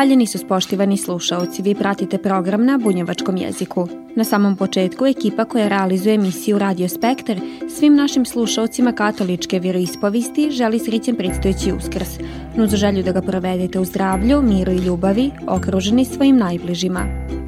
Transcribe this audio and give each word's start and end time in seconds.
Valjeni 0.00 0.26
su 0.26 0.38
spoštivani 0.38 0.96
slušaoci, 0.96 1.62
vi 1.62 1.74
pratite 1.74 2.18
program 2.18 2.64
na 2.64 2.78
bunjevačkom 2.78 3.36
jeziku. 3.36 3.88
Na 4.16 4.24
samom 4.24 4.56
početku 4.56 5.06
ekipa 5.06 5.44
koja 5.44 5.68
realizuje 5.68 6.14
emisiju 6.14 6.58
Radio 6.58 6.88
Spektar 6.88 7.40
svim 7.78 7.96
našim 7.96 8.24
slušaocima 8.24 8.92
katoličke 8.92 9.58
vjeroispovisti 9.58 10.50
želi 10.50 10.78
srićen 10.78 11.16
predstojeći 11.16 11.72
uskrs, 11.72 12.18
za 12.66 12.76
želju 12.76 13.02
da 13.02 13.12
ga 13.12 13.22
provedete 13.22 13.80
u 13.80 13.84
zdravlju, 13.84 14.42
miru 14.42 14.72
i 14.72 14.76
ljubavi, 14.76 15.30
okruženi 15.46 16.04
svojim 16.04 16.36
najbližima. 16.36 17.00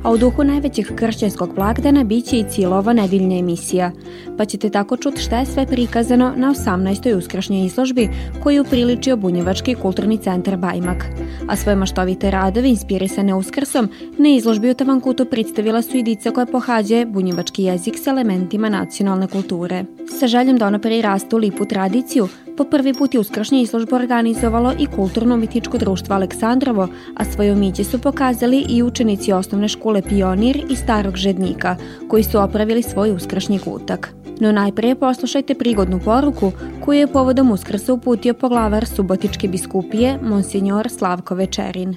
A 0.03 0.11
u 0.11 0.19
duhu 0.19 0.45
najvećeg 0.45 0.87
kršćanskog 0.95 1.55
blagdana 1.55 2.05
bit 2.05 2.25
će 2.25 2.39
i 2.39 2.45
cijelova 2.51 2.93
nedeljna 2.93 3.35
emisija, 3.35 3.91
pa 4.39 4.45
ćete 4.45 4.71
tako 4.71 4.97
čuti 4.97 5.23
šta 5.23 5.39
je 5.39 5.47
sve 5.47 5.67
prikazano 5.67 6.33
na 6.37 6.55
18. 6.55 7.17
uskrašnjoj 7.17 7.67
izložbi 7.67 8.09
koju 8.43 8.63
upriličio 8.63 9.17
Bunjevački 9.17 9.75
kulturni 9.75 10.19
centar 10.19 10.57
Bajmak. 10.57 11.05
A 11.49 11.57
svoje 11.57 11.77
maštovite 11.77 12.31
radovi 12.31 12.69
inspirisane 12.69 13.35
uskrsom 13.35 13.89
na 14.19 14.29
izložbi 14.29 14.71
u 14.71 14.75
Tavankutu 14.75 15.25
predstavila 15.25 15.83
su 15.83 15.97
i 15.97 16.03
dica 16.03 16.31
koja 16.31 16.47
pohađa 16.47 17.05
bunjevački 17.07 17.63
jezik 17.63 17.99
s 17.99 18.07
elementima 18.07 18.69
nacionalne 18.69 19.27
kulture. 19.27 19.85
Sa 20.21 20.27
željom 20.27 20.59
da 20.59 20.67
ona 20.67 20.79
priraste 20.79 21.37
u 21.37 21.39
lipu 21.39 21.65
tradiciju, 21.65 22.29
po 22.57 22.65
prvi 22.65 22.95
put 22.95 23.15
je 23.15 23.21
uskršnje 23.21 23.63
izložbu 23.63 23.97
organizovalo 23.97 24.73
i 24.79 24.87
kulturno-umjetničko 24.87 25.79
društvo 25.79 26.15
Aleksandrovo, 26.15 26.89
a 27.15 27.25
svoje 27.25 27.53
umiće 27.53 27.85
su 27.85 28.01
pokazali 28.01 28.65
i 28.69 28.83
učenici 28.83 29.33
osnovne 29.33 29.69
škole 29.69 30.03
Pionir 30.03 30.67
i 30.71 30.77
Starog 30.77 31.17
Žednika, 31.17 31.77
koji 32.09 32.23
su 32.23 32.41
opravili 32.41 32.83
svoj 32.83 33.11
uskršnji 33.11 33.59
kutak. 33.59 34.15
No 34.41 34.53
najprije 34.53 34.95
poslušajte 34.95 35.55
prigodnu 35.55 36.01
poruku 36.05 36.53
koju 36.85 36.99
je 36.99 37.07
povodom 37.07 37.51
uskrsa 37.51 37.93
uputio 37.93 38.35
poglavar 38.35 38.87
Subotičke 38.87 39.49
biskupije, 39.49 40.19
monsignor 40.23 40.89
Slavko 40.91 41.35
Večerin. 41.35 41.97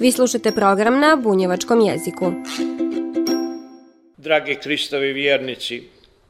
Vi 0.00 0.12
slušate 0.12 0.52
program 0.52 1.00
na 1.00 1.16
bunjevačkom 1.16 1.80
jeziku. 1.80 2.32
Dragi 4.16 4.54
Kristovi 4.62 5.12
vjernici, 5.12 5.82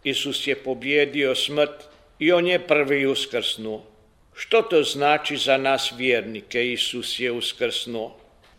Isus 0.05 0.47
je 0.47 0.57
pobjedio 0.57 1.35
smrt 1.35 1.85
i 2.19 2.33
On 2.33 2.47
je 2.47 2.67
prvi 2.67 3.07
uskrsnuo. 3.07 3.83
Što 4.35 4.63
to 4.63 4.83
znači 4.83 5.37
za 5.37 5.57
nas 5.57 5.93
vjernike? 5.97 6.73
Isus 6.73 7.21
je 7.21 7.33
uskrsnuo. 7.33 8.17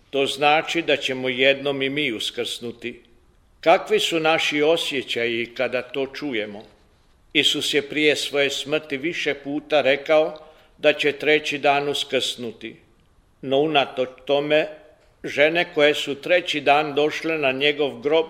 To 0.09 0.25
znači 0.25 0.81
da 0.81 0.97
ćemo 0.97 1.29
jednom 1.29 1.81
i 1.81 1.89
mi 1.89 2.11
uskrsnuti. 2.11 3.01
Kakvi 3.61 3.99
su 3.99 4.19
naši 4.19 4.61
osjećaji 4.61 5.45
kada 5.55 5.81
to 5.81 6.07
čujemo? 6.07 6.63
Isus 7.33 7.73
je 7.73 7.81
prije 7.81 8.15
svoje 8.15 8.49
smrti 8.49 8.97
više 8.97 9.33
puta 9.33 9.81
rekao 9.81 10.37
da 10.77 10.93
će 10.93 11.11
treći 11.11 11.57
dan 11.57 11.89
uskrsnuti. 11.89 12.75
No 13.41 13.57
unatoč 13.57 14.09
tome 14.25 14.67
Žene 15.23 15.73
koje 15.73 15.93
su 15.93 16.15
treći 16.15 16.61
dan 16.61 16.95
došle 16.95 17.37
na 17.37 17.51
njegov 17.51 17.99
grob 18.01 18.25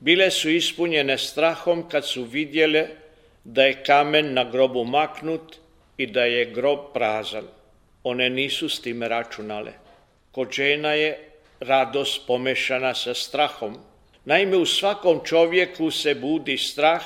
bile 0.00 0.30
su 0.30 0.50
ispunjene 0.50 1.18
strahom 1.18 1.88
kad 1.88 2.06
su 2.06 2.24
vidjele 2.24 2.86
da 3.44 3.64
je 3.64 3.82
kamen 3.84 4.34
na 4.34 4.44
grobu 4.44 4.84
maknut 4.84 5.56
i 5.96 6.06
da 6.06 6.24
je 6.24 6.44
grob 6.44 6.78
prazan. 6.94 7.44
One 8.04 8.30
nisu 8.30 8.68
s 8.68 8.80
time 8.80 9.08
računale. 9.08 9.72
Kod 10.32 10.52
žena 10.52 10.92
je 10.92 11.30
radost 11.60 12.26
pomešana 12.26 12.94
sa 12.94 13.14
strahom. 13.14 13.76
Naime, 14.24 14.56
u 14.56 14.66
svakom 14.66 15.20
čovjeku 15.24 15.90
se 15.90 16.14
budi 16.14 16.58
strah 16.58 17.02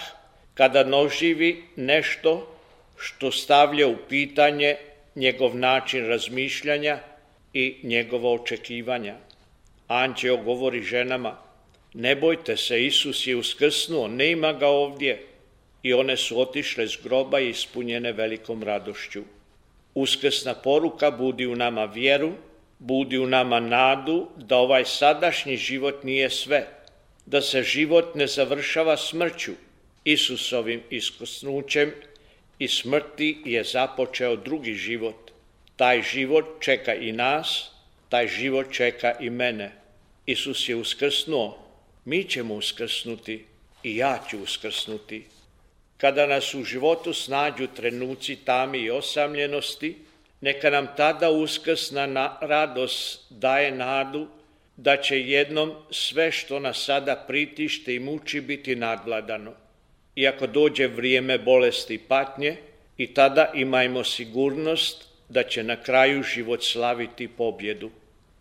kada 0.54 0.84
noživi 0.84 1.64
nešto 1.76 2.56
što 2.96 3.30
stavlja 3.30 3.88
u 3.88 3.96
pitanje 4.08 4.76
njegov 5.14 5.56
način 5.56 6.06
razmišljanja 6.06 6.98
i 7.52 7.76
njegovo 7.82 8.34
očekivanja. 8.34 9.14
Anđeo 9.88 10.36
govori 10.36 10.82
ženama, 10.82 11.36
ne 11.94 12.16
bojte 12.16 12.56
se, 12.56 12.86
Isus 12.86 13.26
je 13.26 13.36
uskrsnuo, 13.36 14.08
ne 14.08 14.30
ima 14.30 14.52
ga 14.52 14.68
ovdje. 14.68 15.26
I 15.82 15.92
one 15.92 16.16
su 16.16 16.40
otišle 16.40 16.86
s 16.86 16.96
groba 17.02 17.40
i 17.40 17.48
ispunjene 17.48 18.12
velikom 18.12 18.62
radošću. 18.62 19.22
Uskrsna 19.94 20.54
poruka 20.54 21.10
budi 21.10 21.46
u 21.46 21.56
nama 21.56 21.84
vjeru, 21.84 22.32
budi 22.78 23.18
u 23.18 23.26
nama 23.26 23.60
nadu 23.60 24.28
da 24.36 24.56
ovaj 24.56 24.84
sadašnji 24.84 25.56
život 25.56 26.04
nije 26.04 26.30
sve, 26.30 26.66
da 27.26 27.40
se 27.40 27.62
život 27.62 28.14
ne 28.14 28.26
završava 28.26 28.96
smrću. 28.96 29.52
Isusovim 30.04 30.82
iskosnućem 30.90 31.92
i 32.58 32.68
smrti 32.68 33.42
je 33.44 33.64
započeo 33.64 34.36
drugi 34.36 34.74
život. 34.74 35.30
Taj 35.76 36.02
život 36.02 36.44
čeka 36.60 36.94
i 36.94 37.12
nas, 37.12 37.70
taj 38.08 38.28
život 38.28 38.66
čeka 38.72 39.14
i 39.20 39.30
mene. 39.30 39.72
Isus 40.26 40.68
je 40.68 40.76
uskrsnuo, 40.76 41.63
mi 42.04 42.24
ćemo 42.24 42.54
uskrsnuti 42.54 43.44
i 43.82 43.96
ja 43.96 44.18
ću 44.30 44.42
uskrsnuti. 44.42 45.24
Kada 45.96 46.26
nas 46.26 46.54
u 46.54 46.64
životu 46.64 47.12
snađu 47.12 47.66
trenuci 47.76 48.36
tami 48.36 48.78
i 48.78 48.90
osamljenosti, 48.90 49.96
neka 50.40 50.70
nam 50.70 50.88
tada 50.96 51.30
uskrsna 51.30 52.06
na 52.06 52.38
radost 52.40 53.26
daje 53.30 53.70
nadu 53.70 54.28
da 54.76 54.96
će 54.96 55.20
jednom 55.20 55.72
sve 55.90 56.32
što 56.32 56.58
nas 56.60 56.84
sada 56.84 57.24
pritište 57.28 57.94
i 57.94 58.00
muči 58.00 58.40
biti 58.40 58.76
nadvladano. 58.76 59.52
Iako 60.16 60.46
dođe 60.46 60.86
vrijeme 60.86 61.38
bolesti 61.38 61.94
i 61.94 61.98
patnje, 61.98 62.56
i 62.96 63.14
tada 63.14 63.50
imajmo 63.54 64.04
sigurnost 64.04 65.08
da 65.28 65.42
će 65.42 65.62
na 65.62 65.82
kraju 65.82 66.22
život 66.22 66.62
slaviti 66.62 67.28
pobjedu. 67.28 67.90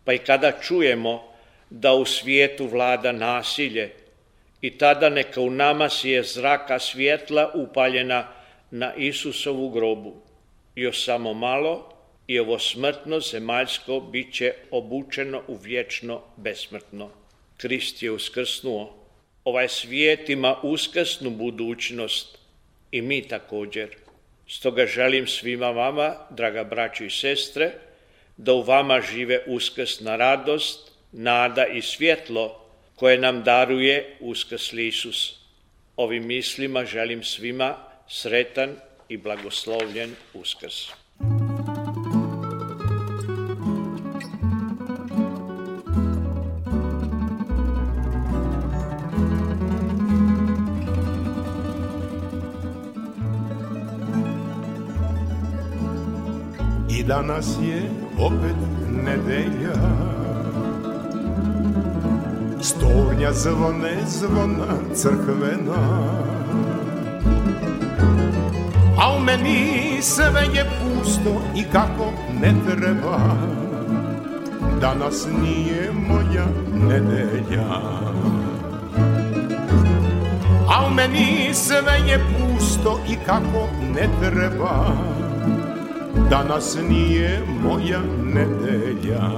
Pa 0.04 0.14
i 0.14 0.18
kada 0.18 0.52
čujemo 0.52 1.33
da 1.74 1.94
u 1.94 2.06
svijetu 2.06 2.68
vlada 2.68 3.12
nasilje 3.12 3.92
i 4.62 4.78
tada 4.78 5.10
neka 5.10 5.42
u 5.42 5.50
nama 5.50 5.90
sije 5.90 6.24
zraka 6.24 6.80
svjetla 6.80 7.52
upaljena 7.56 8.28
na 8.72 8.94
Isusovu 8.96 9.70
grobu. 9.70 10.14
Još 10.76 11.06
samo 11.06 11.34
malo 11.34 11.94
i 12.28 12.40
ovo 12.40 12.60
smrtno 12.60 13.20
zemaljsko 13.20 14.00
bit 14.00 14.34
će 14.34 14.54
obučeno 14.72 15.42
u 15.48 15.56
vječno 15.56 16.22
besmrtno. 16.38 17.10
Krist 17.58 18.04
je 18.04 18.12
uskrsnuo. 18.12 18.96
Ovaj 19.44 19.70
svijet 19.70 20.30
ima 20.30 20.56
uskrsnu 20.64 21.30
budućnost 21.30 22.38
i 22.92 23.02
mi 23.02 23.28
također. 23.28 23.90
Stoga 24.48 24.86
želim 24.86 25.28
svima 25.28 25.72
vama, 25.72 26.16
draga 26.30 26.64
braći 26.64 27.06
i 27.06 27.10
sestre, 27.10 27.72
da 28.38 28.54
u 28.54 28.62
vama 28.62 29.02
žive 29.02 29.44
uskrsna 29.48 30.16
radost, 30.16 30.93
nada 31.14 31.66
i 31.66 31.82
svjetlo 31.82 32.60
koje 32.96 33.18
nam 33.18 33.44
daruje 33.44 34.18
uskrsli 34.20 34.88
Isus. 34.88 35.40
Ovim 35.96 36.28
mislima 36.28 36.86
želim 36.86 37.24
svima 37.24 37.78
sretan 38.08 38.76
i 39.10 39.18
blagoslovljen 39.18 40.16
uskrs. 40.34 40.90
I 56.90 57.04
danas 57.04 57.48
je 57.64 57.82
opet 58.20 58.56
nedelja 59.04 60.23
Stornja 62.64 63.34
zvone 63.34 63.98
zvona 64.08 64.96
crkvena. 64.96 65.84
A 68.98 69.16
u 69.18 69.20
meni 69.20 70.02
sve 70.02 70.42
je 70.54 70.66
pusto 70.80 71.42
i 71.56 71.64
kako 71.64 72.14
ne 72.42 72.54
treba. 72.68 73.20
Danas 74.82 75.28
nije 75.42 75.92
moja 75.92 76.46
nedelja. 76.88 77.68
A 80.70 80.86
u 80.88 80.94
meni 80.94 81.54
sve 81.54 82.00
je 82.08 82.20
pusto 82.40 83.00
i 83.10 83.16
kako 83.26 83.68
ne 83.96 84.10
treba. 84.22 84.86
Danas 86.30 86.78
nije 86.90 87.42
moja 87.64 88.00
nedelja 88.24 89.30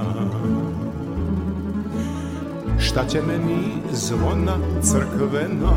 Šta 2.96 3.06
će 3.06 3.22
meni 3.22 3.72
zvona 3.92 4.56
crkvena 4.82 5.76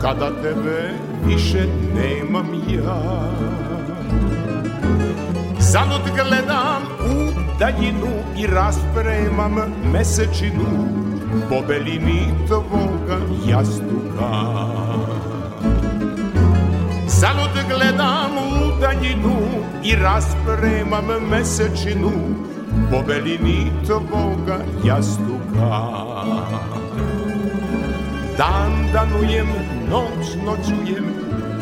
Kada 0.00 0.30
tebe 0.42 0.90
više 1.26 1.66
nemam 1.94 2.46
ja 2.68 3.22
Zalud 5.58 6.02
gledam 6.14 6.82
u 7.00 7.32
daljinu 7.58 8.12
i 8.38 8.46
raspremam 8.46 9.54
mesečinu 9.92 10.88
po 11.48 11.66
belini 11.68 12.26
tvoga 12.46 13.18
jastuka. 13.46 14.30
Zalud 17.06 17.66
gledam 17.68 18.30
u 18.38 18.80
daljinu 18.80 19.36
i 19.84 19.96
raspremam 19.96 21.06
mesečinu 21.30 22.12
po 22.92 23.02
belini 23.02 23.72
tvoga 23.86 24.58
jastuka. 24.84 25.80
Dan 28.38 28.72
danujem, 28.92 29.48
noć 29.90 30.36
noćujem 30.44 31.04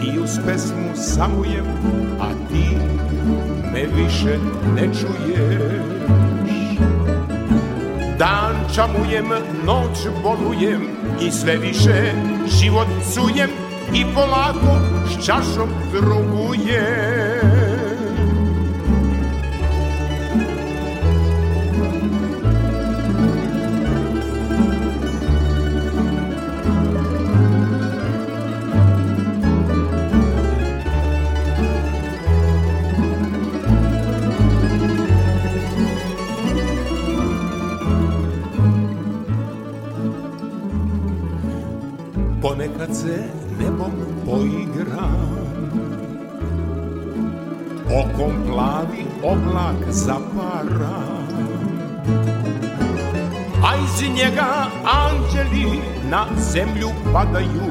i 0.02 0.18
uz 0.18 0.38
pesmu 0.46 0.90
samujem, 0.94 1.64
a 2.20 2.28
ti 2.48 2.76
me 3.72 3.86
više 4.02 4.38
ne 4.74 4.82
čuješ. 4.82 6.00
Dan 8.18 8.54
čamujem, 8.74 9.28
noć 9.66 9.98
bolujem 10.22 10.82
i 11.22 11.30
sve 11.30 11.56
više 11.56 12.12
život 12.60 12.88
cujem 13.12 13.50
i 13.94 14.04
polako 14.14 14.80
s 15.08 15.26
čašom 15.26 15.68
drugujem. 15.92 17.59
Ponekad 42.70 42.96
se 42.96 43.24
nebom 43.58 43.92
poigram 44.26 45.40
Okom 47.86 48.32
plavi 48.46 49.04
oblak 49.22 49.76
zapara. 49.90 51.00
A 53.64 53.76
iz 53.76 54.08
njega 54.14 54.66
anđeli 54.84 55.80
na 56.10 56.26
zemlju 56.52 56.88
padaju. 57.12 57.70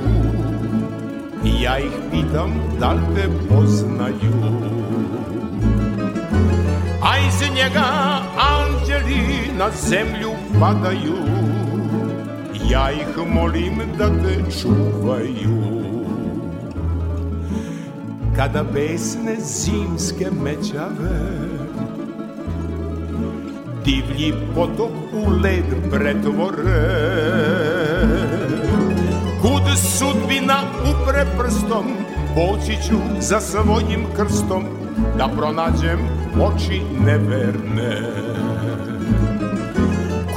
I 1.45 1.61
ja 1.63 1.79
ih 1.79 1.91
pitam 2.11 2.51
da 2.79 2.91
li 2.91 3.01
te 3.15 3.29
poznaju. 3.49 4.33
A 7.03 7.17
iz 7.17 7.41
njega 7.55 7.85
anđeli 8.37 9.51
na 9.57 9.69
zemlju 9.89 10.31
padaju 10.59 11.38
Ja 12.71 12.91
ih 12.91 13.17
molim 13.33 13.81
da 13.97 14.07
te 14.07 14.51
čuvaju. 14.61 15.79
Kada 18.35 18.63
besne 18.63 19.35
zimske 19.39 20.27
mećave 20.43 21.19
Divlji 23.85 24.33
potok 24.55 24.91
u 25.13 25.29
led 25.43 25.91
pretvore. 25.91 26.99
Kud 29.41 29.77
sudbina 29.77 30.59
upre 30.81 31.25
prstom 31.37 31.85
Poći 32.35 32.77
ću 32.87 32.95
za 33.19 33.39
svojim 33.39 34.05
krstom 34.15 34.63
Da 35.17 35.29
pronađem 35.37 35.99
oči 36.41 36.81
neverne 37.05 38.28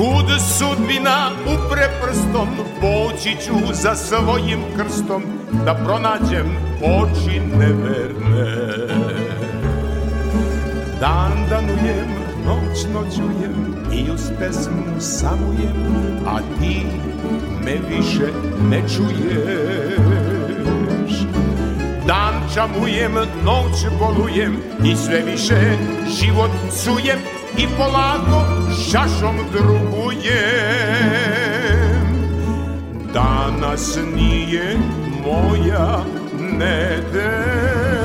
Kud 0.02 0.26
sudbina 0.58 1.30
upre 1.46 1.88
prstom, 2.02 2.48
poći 2.80 3.36
ću 3.44 3.54
za 3.72 3.94
svojim 3.94 4.60
krstom, 4.76 5.22
da 5.64 5.74
pronađem 5.74 6.56
oči 6.82 7.40
neverne. 7.40 8.50
Dan 11.00 11.32
danujem, 11.50 12.08
noć 12.46 12.84
noćujem 12.94 13.76
i 13.92 14.10
uz 14.10 14.30
pesmu 14.38 15.00
samujem, 15.00 15.76
a 16.26 16.38
ti 16.60 16.82
me 17.64 17.74
više 17.88 18.32
ne 18.70 18.82
čuješ. 18.88 19.92
Dan 22.06 22.34
čamujem, 22.54 23.14
noć 23.44 23.86
bolujem 23.98 24.56
i 24.84 24.96
sve 24.96 25.22
više 25.22 25.76
život 26.20 26.50
cujem 26.70 27.18
i 27.58 27.66
polako 27.78 28.44
čašom 28.92 29.36
drugujem. 29.52 30.22
Danas 33.14 33.98
nije 34.14 34.76
moja 35.24 36.04
nedelja. 36.40 38.01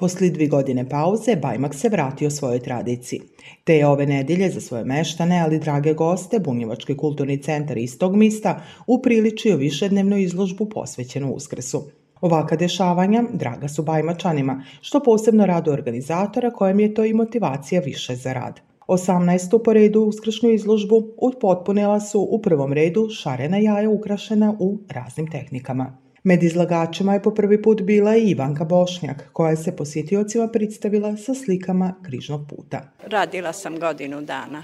Posle 0.00 0.30
dvi 0.30 0.46
godine 0.48 0.88
pauze, 0.88 1.36
Bajmak 1.36 1.74
se 1.74 1.88
vratio 1.88 2.30
svojoj 2.30 2.60
tradiciji. 2.60 3.20
Te 3.64 3.74
je 3.76 3.86
ove 3.86 4.06
nedelje 4.06 4.50
za 4.50 4.60
svoje 4.60 4.84
meštane, 4.84 5.40
ali 5.40 5.58
drage 5.58 5.92
goste, 5.94 6.38
Bunjevački 6.38 6.96
kulturni 6.96 7.42
centar 7.42 7.78
istog 7.78 8.16
mista 8.16 8.62
upriličio 8.86 9.56
višednevnu 9.56 10.16
izložbu 10.16 10.68
posvećenu 10.68 11.32
Uskresu. 11.32 11.82
Ovaka 12.20 12.56
dešavanja 12.56 13.24
draga 13.32 13.68
su 13.68 13.82
Bajmačanima, 13.82 14.64
što 14.80 15.02
posebno 15.02 15.46
rado 15.46 15.72
organizatora 15.72 16.50
kojem 16.50 16.80
je 16.80 16.94
to 16.94 17.04
i 17.04 17.12
motivacija 17.12 17.80
više 17.80 18.16
za 18.16 18.32
rad. 18.32 18.60
18. 18.88 19.62
po 19.64 19.72
redu 19.72 20.00
uskršnju 20.00 20.50
izložbu 20.50 21.06
upotpunila 21.22 22.00
su 22.00 22.20
u 22.30 22.42
prvom 22.42 22.72
redu 22.72 23.08
šarena 23.10 23.58
jaja 23.58 23.90
ukrašena 23.90 24.56
u 24.58 24.78
raznim 24.88 25.30
tehnikama. 25.30 26.09
Med 26.22 26.42
izlagačima 26.42 27.14
je 27.14 27.22
po 27.22 27.30
prvi 27.34 27.62
put 27.62 27.82
bila 27.82 28.16
i 28.16 28.30
Ivanka 28.30 28.64
Bošnjak, 28.64 29.24
koja 29.32 29.56
se 29.56 29.76
posjetiocima 29.76 30.48
predstavila 30.48 31.16
sa 31.16 31.34
slikama 31.34 31.94
križnog 32.02 32.40
puta. 32.48 32.80
Radila 33.06 33.52
sam 33.52 33.78
godinu 33.78 34.20
dana, 34.20 34.62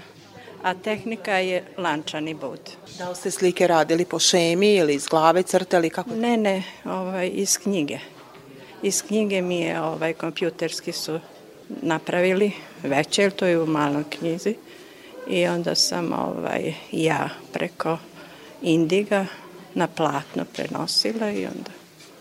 a 0.63 0.73
tehnika 0.73 1.31
je 1.31 1.63
lančani 1.77 2.33
bud. 2.33 2.59
Da 2.97 3.09
li 3.09 3.15
ste 3.15 3.31
slike 3.31 3.67
radili 3.67 4.05
po 4.05 4.19
šemi 4.19 4.75
ili 4.75 4.95
iz 4.95 5.07
glave 5.07 5.43
crtali? 5.43 5.89
Kako? 5.89 6.09
Ne, 6.09 6.37
ne, 6.37 6.63
ovaj, 6.85 7.31
iz 7.33 7.57
knjige. 7.57 7.99
Iz 8.83 9.01
knjige 9.01 9.41
mi 9.41 9.59
je 9.59 9.81
ovaj, 9.81 10.13
kompjuterski 10.13 10.91
su 10.91 11.19
napravili 11.81 12.51
veće, 12.83 13.21
jer 13.21 13.31
to 13.31 13.45
je 13.45 13.61
u 13.61 13.65
maloj 13.65 14.03
knjizi. 14.09 14.55
I 15.29 15.47
onda 15.47 15.75
sam 15.75 16.13
ovaj, 16.13 16.73
ja 16.91 17.29
preko 17.53 17.97
Indiga 18.61 19.25
na 19.77 19.87
platno 19.87 20.45
prenosila 20.55 21.31
i 21.31 21.45
onda 21.45 21.71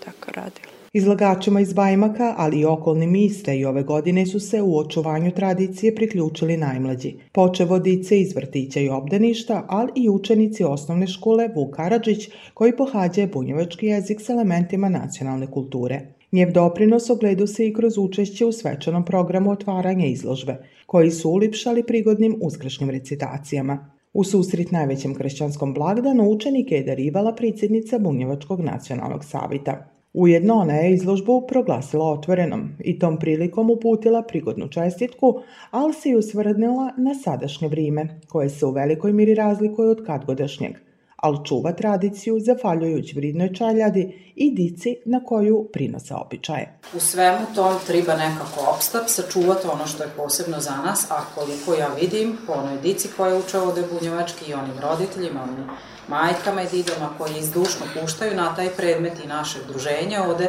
tako 0.04 0.32
radila. 0.32 0.76
Izlagačima 0.92 1.60
iz 1.60 1.72
Bajmaka, 1.72 2.34
ali 2.36 2.60
i 2.60 2.64
okolnim 2.64 3.16
iste 3.16 3.56
i 3.58 3.64
ove 3.64 3.82
godine 3.82 4.26
su 4.26 4.40
se 4.40 4.62
u 4.62 4.78
očuvanju 4.78 5.30
tradicije 5.30 5.94
priključili 5.94 6.56
najmlađi. 6.56 7.14
Počevodice 7.32 8.20
iz 8.20 8.36
vrtića 8.36 8.80
i 8.80 8.88
obdaništa, 8.88 9.64
ali 9.68 9.92
i 9.94 10.08
učenici 10.08 10.64
osnovne 10.64 11.06
škole 11.06 11.48
Vuk 11.54 11.76
Karadžić 11.76 12.28
koji 12.54 12.76
pohađa 12.76 13.26
bunjevački 13.32 13.86
jezik 13.86 14.20
s 14.20 14.28
elementima 14.28 14.88
nacionalne 14.88 15.50
kulture. 15.50 16.00
Njev 16.32 16.52
doprinos 16.52 17.10
ogledu 17.10 17.46
se 17.46 17.66
i 17.66 17.74
kroz 17.74 17.98
učešće 17.98 18.44
u 18.46 18.52
svečanom 18.52 19.04
programu 19.04 19.50
otvaranja 19.50 20.06
izložbe, 20.06 20.56
koji 20.86 21.10
su 21.10 21.30
ulipšali 21.30 21.82
prigodnim 21.82 22.38
uskršnjim 22.42 22.90
recitacijama. 22.90 23.95
U 24.16 24.24
susret 24.24 24.70
najvećem 24.70 25.14
kršćanskom 25.14 25.74
blagdanu 25.74 26.30
učenike 26.30 26.74
je 26.74 26.84
darivala 26.84 27.34
predsjednica 27.34 27.98
Bunjevačkog 27.98 28.60
nacionalnog 28.60 29.24
savita. 29.24 29.74
Ujedno 30.12 30.54
ona 30.54 30.72
je 30.72 30.94
izložbu 30.94 31.46
proglasila 31.48 32.12
otvorenom 32.12 32.68
i 32.84 32.98
tom 32.98 33.18
prilikom 33.18 33.70
uputila 33.70 34.22
prigodnu 34.22 34.68
čestitku, 34.68 35.34
ali 35.70 35.92
se 35.92 36.08
i 36.10 36.16
usvrdnila 36.16 36.92
na 36.96 37.14
sadašnje 37.14 37.68
vrijeme, 37.68 38.20
koje 38.28 38.48
se 38.48 38.66
u 38.66 38.70
velikoj 38.70 39.12
miri 39.12 39.34
razlikuje 39.34 39.88
od 39.88 40.06
kadgodašnjeg, 40.06 40.72
ali 41.16 41.44
čuva 41.44 41.72
tradiciju 41.72 42.40
zafaljujući 42.40 43.16
vridnoj 43.16 43.54
čaljadi 43.54 44.32
i 44.34 44.54
dici 44.54 44.96
na 45.04 45.24
koju 45.24 45.68
prinose 45.72 46.14
običaje. 46.14 46.78
U 46.96 47.00
svemu 47.00 47.46
tom 47.54 47.74
treba 47.86 48.16
nekako 48.16 48.74
opstat, 48.74 49.10
sačuvati 49.10 49.66
ono 49.72 49.86
što 49.86 50.02
je 50.02 50.10
posebno 50.16 50.60
za 50.60 50.76
nas, 50.76 51.10
a 51.10 51.20
koliko 51.34 51.74
ja 51.74 51.88
vidim 52.00 52.36
po 52.46 52.52
onoj 52.52 52.78
dici 52.82 53.08
koja 53.16 53.38
uče 53.38 53.58
ovde 53.58 53.82
bunjevački 53.92 54.50
i 54.50 54.54
onim 54.54 54.78
roditeljima, 54.82 55.42
onim 55.42 55.64
majkama 56.08 56.62
i 56.62 56.68
didama 56.72 57.08
koji 57.18 57.32
izdušno 57.38 57.86
puštaju 58.00 58.36
na 58.36 58.54
taj 58.54 58.68
predmet 58.68 59.12
i 59.24 59.28
naše 59.28 59.58
druženje 59.68 60.20
ovde, 60.20 60.48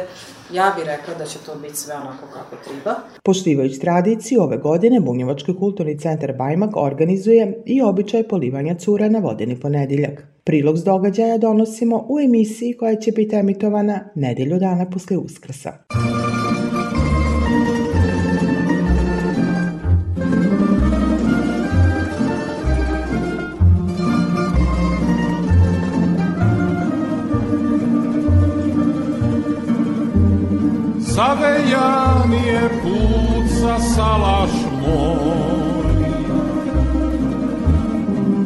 ja 0.52 0.72
bih 0.76 0.84
rekla 0.86 1.14
da 1.14 1.24
će 1.24 1.38
to 1.46 1.54
biti 1.62 1.76
sve 1.76 1.94
onako 1.94 2.26
kako 2.32 2.56
treba. 2.64 2.94
Poštivajući 3.22 3.80
tradiciju, 3.80 4.42
ove 4.42 4.56
godine 4.56 5.00
Bunjevački 5.00 5.56
kulturni 5.58 5.98
centar 5.98 6.32
Bajmak 6.32 6.76
organizuje 6.76 7.62
i 7.66 7.82
običaj 7.82 8.28
polivanja 8.28 8.74
cura 8.74 9.08
na 9.08 9.18
vodeni 9.18 9.60
ponediljak. 9.60 10.22
Prilog 10.44 10.78
s 10.78 10.84
događaja 10.84 11.38
donosimo 11.38 12.06
u 12.08 12.20
emisiji 12.20 12.76
koja 12.76 12.96
će 12.96 13.12
biti 13.12 13.36
emitovana 13.36 14.00
nedelju 14.14 14.58
dana 14.58 14.90
posle 14.90 15.16
Uskrsa. 15.16 15.72
Zavejan 31.18 32.30
je 32.46 32.68
put 32.82 33.46
za 33.46 33.78
salaš 33.78 34.50
moj 34.82 35.94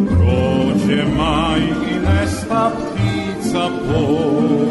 Prođe 0.08 1.04
maj 1.16 1.60
i 1.60 1.94
nesta 2.06 2.70
ptica 2.70 3.68
poj. 3.68 4.66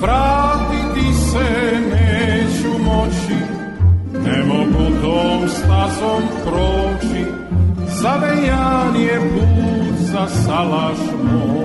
Vratiti 0.00 1.14
se 1.14 1.78
neću 1.90 2.82
moći 2.84 3.38
Ne 4.24 4.44
mogu 4.44 4.90
tom 5.02 5.48
stazom 5.48 6.22
proći. 6.44 7.24
Zavejan 8.02 8.96
je 8.96 9.20
put 9.20 9.98
za 9.98 10.26
salaš 10.28 10.98
moj 11.22 11.64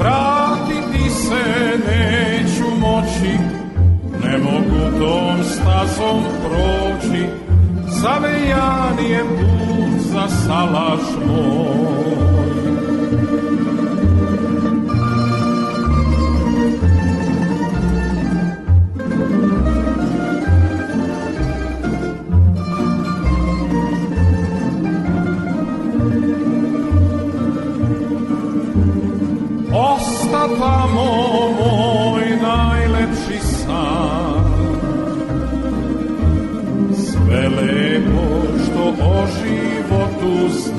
Vratiti 0.00 1.10
se 1.10 1.78
neću 1.86 2.70
moći, 2.80 3.38
ne 4.24 4.38
mogu 4.38 4.98
tom 4.98 5.44
stazom 5.44 6.22
proći, 6.44 7.26
zavejan 7.86 8.98
je 9.10 9.24
put 9.24 10.00
za 10.00 10.28
salaš 10.28 11.00
moj. 11.26 12.00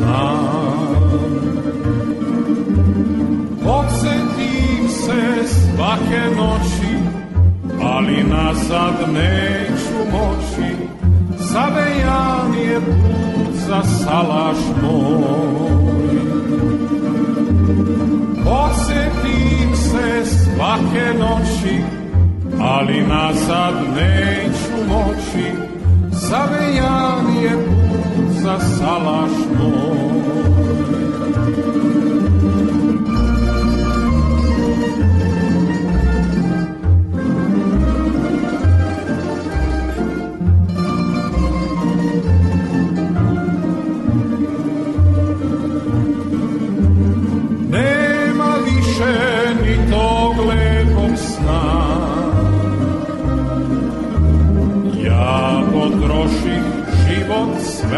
Znam. 0.01 0.37
Podsjetim 3.63 4.89
se 4.89 5.47
svake 5.47 6.35
noći 6.35 6.91
Ali 7.83 8.23
nazad 8.23 9.13
neću 9.13 9.97
moći. 10.11 10.75
Zavejan 11.37 12.53
je 12.53 12.79
put 12.79 13.55
za 13.67 13.83
salaš 13.83 14.57
moj. 14.81 16.21
Posetim 18.43 19.75
se 19.75 20.25
svake 20.25 21.13
noći, 21.19 21.81
ali 22.59 23.01
nazad 23.01 23.73
neću 23.95 24.87
moći, 24.87 25.51
zavejan 26.11 27.43
je 27.43 27.65
put 27.65 28.41
za 28.41 28.59
salaš 28.59 29.31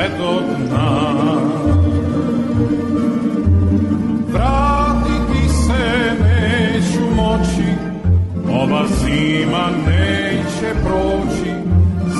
sve 0.04 0.18
do 0.18 0.42
dna 0.58 1.14
Vratiti 4.32 5.50
se 5.50 6.14
neću 6.24 7.16
moći 7.16 7.74
Ova 8.50 8.86
zima 8.88 9.68
neće 9.88 10.74
proći. 10.84 11.52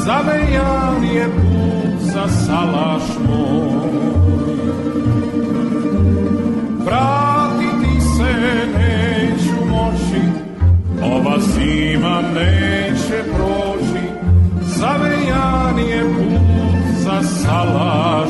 Zavejan 0.06 1.04
je 1.14 1.26
put 1.26 2.02
za 2.02 2.28
salaš 2.28 3.04
moj. 3.28 3.90
Vratiti 6.86 8.02
se 8.02 8.34
neću 8.78 9.66
moći, 9.70 10.22
ova 11.04 11.40
zima 11.40 12.22
neće 12.36 13.24
proći, 13.34 14.04
zavejan 14.62 15.13
put 17.46 18.23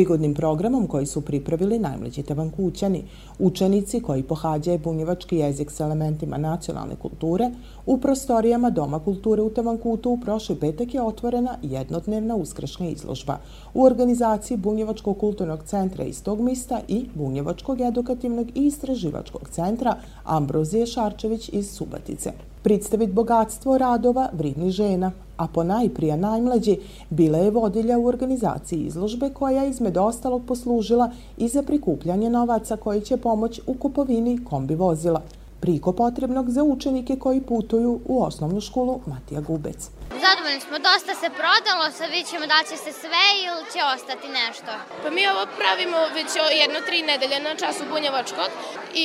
Prigodnim 0.00 0.34
programom 0.34 0.86
koji 0.86 1.06
su 1.06 1.20
pripravili 1.20 1.78
najmlađi 1.78 2.22
tevankućani, 2.22 3.04
učenici 3.38 4.00
koji 4.00 4.22
pohađaju 4.22 4.78
bunjevački 4.78 5.36
jezik 5.36 5.70
s 5.70 5.80
elementima 5.80 6.38
nacionalne 6.38 6.96
kulture, 6.96 7.50
u 7.86 7.98
prostorijama 7.98 8.70
Doma 8.70 8.98
kulture 8.98 9.42
u 9.42 9.50
Tevankutu 9.50 10.10
u 10.10 10.20
prošli 10.20 10.56
petak 10.56 10.94
je 10.94 11.02
otvorena 11.02 11.56
jednodnevna 11.62 12.36
uskršnja 12.36 12.88
izložba 12.88 13.38
u 13.74 13.84
organizaciji 13.84 14.56
Bunjevačkog 14.56 15.18
kulturnog 15.18 15.64
centra 15.64 16.04
iz 16.04 16.22
tog 16.22 16.40
mista 16.40 16.80
i 16.88 17.06
Bunjevačkog 17.14 17.80
edukativnog 17.80 18.48
i 18.54 18.66
istraživačkog 18.66 19.48
centra 19.50 19.96
Ambrozije 20.24 20.86
Šarčević 20.86 21.50
iz 21.52 21.70
Subatice. 21.70 22.32
Predstavit 22.62 23.12
bogatstvo 23.12 23.78
radova 23.78 24.28
vridni 24.32 24.70
žena, 24.70 25.12
a 25.40 25.46
po 25.46 25.64
najprija 25.64 26.16
najmlađi 26.16 26.76
bila 27.10 27.38
je 27.38 27.50
vodilja 27.50 27.98
u 27.98 28.06
organizaciji 28.06 28.80
izložbe 28.80 29.30
koja 29.30 29.62
je 29.62 29.70
izmed 29.70 29.96
ostalog 29.96 30.42
poslužila 30.46 31.10
i 31.38 31.48
za 31.48 31.62
prikupljanje 31.62 32.30
novaca 32.30 32.76
koji 32.76 33.00
će 33.00 33.16
pomoć 33.16 33.60
u 33.66 33.74
kupovini 33.74 34.44
kombi 34.44 34.74
vozila, 34.74 35.22
priko 35.60 35.92
potrebnog 35.92 36.50
za 36.50 36.64
učenike 36.64 37.16
koji 37.16 37.40
putuju 37.40 38.00
u 38.08 38.22
osnovnu 38.22 38.60
školu 38.60 39.00
Matija 39.06 39.40
Gubec. 39.40 39.90
Zadovoljni 40.10 40.60
smo, 40.66 40.76
dosta 40.88 41.12
se 41.20 41.28
prodalo, 41.40 41.84
sad 41.96 42.08
vidjet 42.10 42.30
ćemo 42.32 42.46
da 42.54 42.58
će 42.68 42.76
se 42.84 42.92
sve 43.02 43.24
ili 43.46 43.62
će 43.72 43.80
ostati 43.94 44.28
nešto. 44.40 44.72
Pa 45.02 45.08
mi 45.16 45.22
ovo 45.32 45.42
pravimo 45.60 45.98
već 46.18 46.30
jedno 46.62 46.78
tri 46.88 46.98
nedelje 47.10 47.38
na 47.48 47.52
času 47.62 47.82
bunjevačkog 47.92 48.50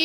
i 0.00 0.04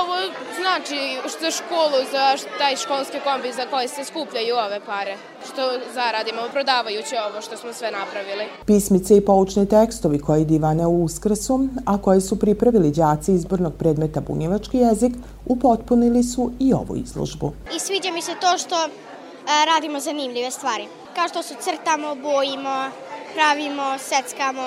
ovo 0.00 0.16
znači 0.60 1.00
za 1.42 1.50
školu, 1.58 1.98
za 2.14 2.24
taj 2.60 2.74
školski 2.84 3.18
kombi 3.26 3.50
za 3.60 3.64
koje 3.72 3.88
se 3.88 4.02
skupljaju 4.10 4.54
ove 4.66 4.80
pare, 4.90 5.14
što 5.48 5.62
zaradimo 5.98 6.42
prodavajući 6.54 7.14
ovo 7.26 7.38
što 7.46 7.54
smo 7.60 7.70
sve 7.78 7.88
napravili. 8.00 8.44
Pismice 8.70 9.16
i 9.16 9.24
poučni 9.28 9.64
tekstovi 9.76 10.18
koji 10.26 10.44
divane 10.44 10.86
u 10.86 10.96
uskrsu, 11.04 11.54
a 11.90 12.02
koje 12.04 12.20
su 12.20 12.34
pripravili 12.44 12.96
đaci 13.00 13.30
izbornog 13.32 13.74
predmeta 13.80 14.20
bunjevački 14.20 14.78
jezik, 14.78 15.12
upotpunili 15.46 16.22
su 16.22 16.52
i 16.58 16.68
ovu 16.72 16.96
izložbu. 16.96 17.52
I 17.76 17.78
sviđa 17.80 18.10
mi 18.12 18.22
se 18.22 18.32
to 18.40 18.58
što 18.58 18.76
radimo 19.46 20.00
zanimljive 20.00 20.50
stvari. 20.50 20.86
Kao 21.14 21.28
što 21.28 21.42
su 21.42 21.54
crtamo, 21.60 22.14
bojimo, 22.14 22.90
pravimo, 23.34 23.98
seckamo, 23.98 24.66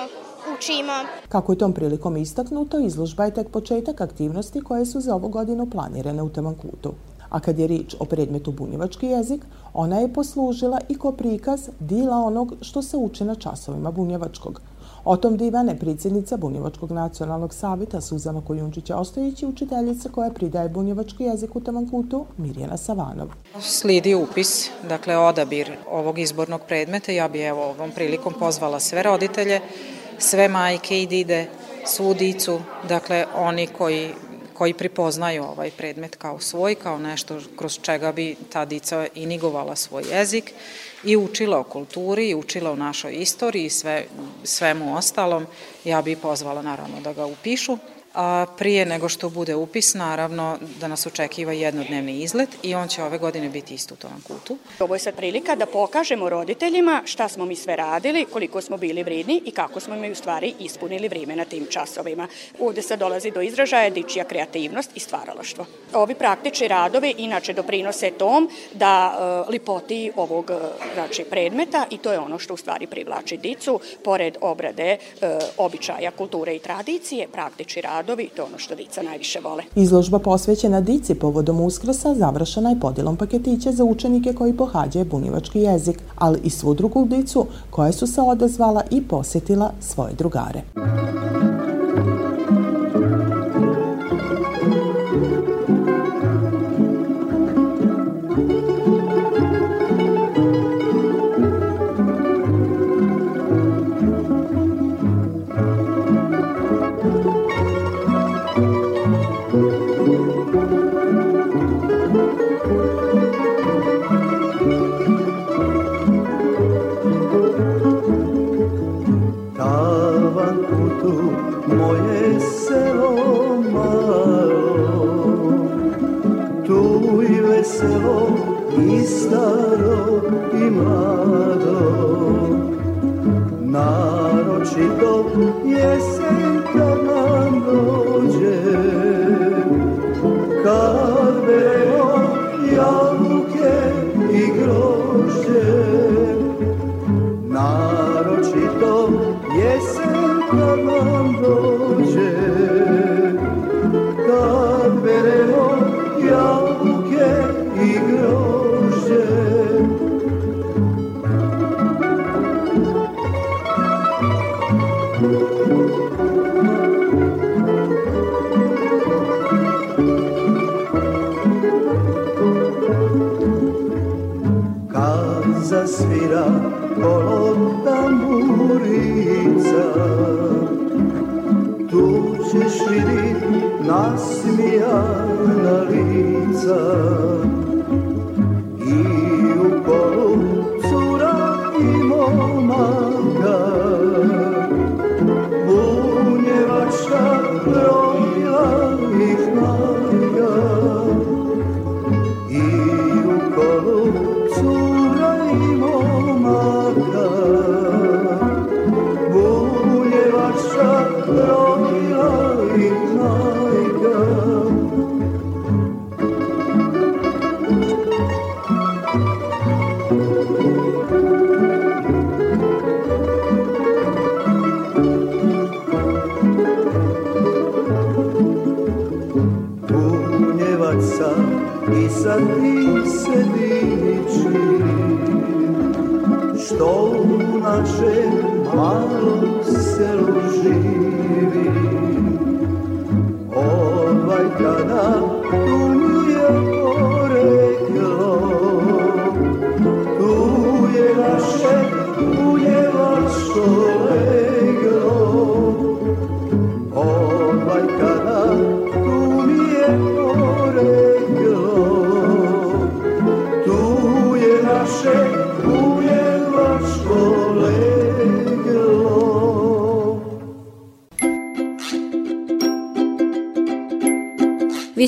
učimo. 0.53 0.93
Kako 1.29 1.51
je 1.51 1.57
tom 1.57 1.73
prilikom 1.73 2.17
istaknuto, 2.17 2.79
izložba 2.79 3.25
je 3.25 3.33
tek 3.33 3.49
početak 3.49 4.01
aktivnosti 4.01 4.61
koje 4.61 4.85
su 4.85 4.99
za 4.99 5.15
ovu 5.15 5.27
godinu 5.29 5.69
planirane 5.69 6.23
u 6.23 6.29
Temankutu. 6.29 6.93
a 7.29 7.39
kad 7.39 7.59
je 7.59 7.67
rič 7.67 7.95
o 7.99 8.05
predmetu 8.05 8.51
bunjevački 8.51 9.07
jezik, 9.07 9.45
ona 9.73 9.99
je 9.99 10.13
poslužila 10.13 10.79
i 10.89 10.95
ko 10.95 11.11
prikaz 11.11 11.69
dila 11.79 12.17
onog 12.17 12.53
što 12.61 12.81
se 12.81 12.97
uči 12.97 13.23
na 13.23 13.35
časovima 13.35 13.91
bunjevačkog. 13.91 14.61
O 15.03 15.17
tom 15.17 15.37
divane 15.37 15.79
predsjednica 15.79 16.37
Bunjevačkog 16.37 16.91
nacionalnog 16.91 17.53
savjeta 17.53 18.01
Suzana 18.01 18.41
Kojunčića 18.47 18.95
Ostojić 18.95 19.41
i 19.41 19.45
učiteljica 19.45 20.09
koja 20.09 20.29
pridaje 20.29 20.69
bunjevački 20.69 21.23
jezik 21.23 21.55
u 21.55 21.59
Tavankutu 21.61 22.25
Mirjana 22.37 22.77
Savanov. 22.77 23.27
Slidi 23.61 24.15
upis, 24.15 24.69
dakle 24.89 25.17
odabir 25.17 25.71
ovog 25.91 26.19
izbornog 26.19 26.61
predmeta. 26.67 27.11
Ja 27.11 27.27
bi 27.27 27.41
evo 27.41 27.63
ovom 27.63 27.91
prilikom 27.91 28.33
pozvala 28.39 28.79
sve 28.79 29.03
roditelje, 29.03 29.61
sve 30.17 30.47
majke 30.47 31.01
i 31.01 31.07
dide, 31.07 31.47
svu 31.85 32.13
dicu, 32.13 32.59
dakle 32.87 33.25
oni 33.35 33.67
koji 33.67 34.09
koji 34.59 34.73
pripoznaju 34.73 35.43
ovaj 35.43 35.71
predmet 35.71 36.15
kao 36.15 36.39
svoj, 36.39 36.75
kao 36.75 36.97
nešto 36.97 37.39
kroz 37.55 37.79
čega 37.81 38.11
bi 38.11 38.35
ta 38.51 38.65
dica 38.65 39.07
inigovala 39.15 39.75
svoj 39.75 40.03
jezik 40.11 40.53
i 41.03 41.17
učila 41.17 41.59
o 41.59 41.63
kulturi 41.63 42.29
i 42.29 42.35
učila 42.35 42.71
o 42.71 42.75
našoj 42.75 43.15
istoriji 43.15 43.65
i 43.65 43.69
sve, 43.69 44.05
svemu 44.43 44.97
ostalom, 44.97 45.45
ja 45.83 46.01
bih 46.01 46.17
pozvala 46.17 46.61
naravno 46.61 47.01
da 47.01 47.13
ga 47.13 47.25
upišu 47.25 47.77
a 48.13 48.45
prije 48.57 48.85
nego 48.85 49.09
što 49.09 49.29
bude 49.29 49.55
upis, 49.55 49.93
naravno 49.93 50.57
da 50.79 50.87
nas 50.87 51.05
očekiva 51.05 51.53
jednodnevni 51.53 52.21
izlet 52.21 52.49
i 52.63 52.75
on 52.75 52.87
će 52.87 53.03
ove 53.03 53.17
godine 53.17 53.49
biti 53.49 53.73
isto 53.73 53.93
u 53.93 53.97
tom 53.97 54.21
kutu. 54.27 54.57
Ovo 54.79 54.95
je 54.95 54.99
sad 54.99 55.15
prilika 55.15 55.55
da 55.55 55.65
pokažemo 55.65 56.29
roditeljima 56.29 57.01
šta 57.05 57.29
smo 57.29 57.45
mi 57.45 57.55
sve 57.55 57.75
radili, 57.75 58.25
koliko 58.25 58.61
smo 58.61 58.77
bili 58.77 59.03
vridni 59.03 59.41
i 59.45 59.51
kako 59.51 59.79
smo 59.79 59.95
mi 59.95 60.11
u 60.11 60.15
stvari 60.15 60.53
ispunili 60.59 61.07
vrime 61.07 61.35
na 61.35 61.45
tim 61.45 61.67
časovima. 61.69 62.27
Ovde 62.59 62.81
sad 62.81 62.99
dolazi 62.99 63.31
do 63.31 63.41
izražaja 63.41 63.89
dičija 63.89 64.25
kreativnost 64.25 64.91
i 64.95 64.99
stvaralaštvo. 64.99 65.65
Ovi 65.93 66.15
praktični 66.15 66.67
radovi 66.67 67.15
inače 67.17 67.53
doprinose 67.53 68.11
tom 68.11 68.49
da 68.73 69.13
e, 69.47 69.51
lipoti 69.51 70.11
ovog 70.15 70.51
znači, 70.93 71.23
predmeta 71.23 71.85
i 71.89 71.97
to 71.97 72.11
je 72.11 72.19
ono 72.19 72.39
što 72.39 72.53
u 72.53 72.57
stvari 72.57 72.87
privlači 72.87 73.37
dicu, 73.37 73.79
pored 74.03 74.37
obrade 74.41 74.83
e, 74.91 74.97
običaja, 75.57 76.11
kulture 76.11 76.55
i 76.55 76.59
tradicije, 76.59 77.27
praktični 77.27 77.81
radovi 77.81 77.98
radovi, 77.99 78.29
to 78.35 78.43
ono 78.45 78.57
što 78.57 78.75
dica 78.75 79.01
najviše 79.01 79.39
vole. 79.39 79.63
Izložba 79.75 80.19
posvećena 80.19 80.81
dici 80.81 81.15
povodom 81.15 81.61
uskrsa 81.61 82.15
završena 82.15 82.69
je 82.69 82.79
podilom 82.79 83.17
paketića 83.17 83.71
za 83.71 83.83
učenike 83.83 84.33
koji 84.33 84.57
pohađaju 84.57 85.05
bunjevački 85.05 85.59
jezik, 85.59 85.97
ali 86.15 86.39
i 86.43 86.49
svu 86.49 86.73
drugu 86.73 87.05
dicu 87.05 87.45
koja 87.69 87.91
su 87.91 88.07
se 88.07 88.21
odazvala 88.21 88.83
i 88.91 89.01
posetila 89.07 89.71
svoje 89.79 90.13
drugare. 90.13 90.61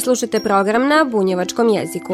Slušate 0.02 0.40
program 0.40 0.88
na 0.88 1.06
bunjevačkom 1.12 1.70
jeziku. 1.70 2.14